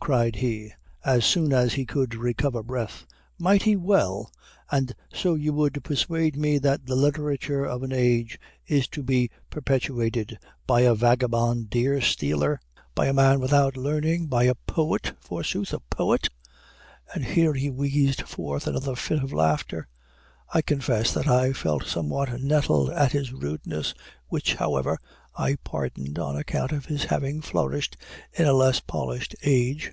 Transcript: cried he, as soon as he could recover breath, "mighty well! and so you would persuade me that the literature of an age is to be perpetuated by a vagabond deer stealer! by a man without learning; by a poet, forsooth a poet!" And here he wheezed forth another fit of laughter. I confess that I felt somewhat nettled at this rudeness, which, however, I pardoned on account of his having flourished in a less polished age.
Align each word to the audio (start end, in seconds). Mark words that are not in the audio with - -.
cried 0.00 0.36
he, 0.36 0.72
as 1.04 1.22
soon 1.22 1.52
as 1.52 1.74
he 1.74 1.84
could 1.84 2.14
recover 2.14 2.62
breath, 2.62 3.04
"mighty 3.38 3.76
well! 3.76 4.32
and 4.70 4.94
so 5.12 5.34
you 5.34 5.52
would 5.52 5.84
persuade 5.84 6.34
me 6.34 6.56
that 6.56 6.86
the 6.86 6.96
literature 6.96 7.62
of 7.66 7.82
an 7.82 7.92
age 7.92 8.40
is 8.66 8.88
to 8.88 9.02
be 9.02 9.28
perpetuated 9.50 10.38
by 10.66 10.80
a 10.80 10.94
vagabond 10.94 11.68
deer 11.68 12.00
stealer! 12.00 12.58
by 12.94 13.04
a 13.04 13.12
man 13.12 13.38
without 13.38 13.76
learning; 13.76 14.28
by 14.28 14.44
a 14.44 14.54
poet, 14.66 15.12
forsooth 15.20 15.74
a 15.74 15.80
poet!" 15.90 16.30
And 17.12 17.22
here 17.22 17.52
he 17.52 17.68
wheezed 17.68 18.22
forth 18.22 18.66
another 18.66 18.96
fit 18.96 19.22
of 19.22 19.34
laughter. 19.34 19.88
I 20.54 20.62
confess 20.62 21.12
that 21.12 21.26
I 21.28 21.52
felt 21.52 21.84
somewhat 21.84 22.40
nettled 22.40 22.88
at 22.92 23.12
this 23.12 23.30
rudeness, 23.30 23.92
which, 24.28 24.54
however, 24.54 24.98
I 25.36 25.56
pardoned 25.62 26.18
on 26.18 26.34
account 26.34 26.72
of 26.72 26.86
his 26.86 27.04
having 27.04 27.42
flourished 27.42 27.98
in 28.32 28.46
a 28.46 28.52
less 28.54 28.80
polished 28.80 29.36
age. 29.44 29.92